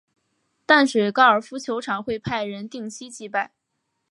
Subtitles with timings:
[0.65, 3.51] 淡水高尔夫球场会派人定期祭拜。